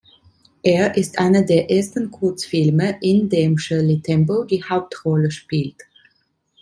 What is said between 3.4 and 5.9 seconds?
Shirley Temple die Hauptrolle spielt.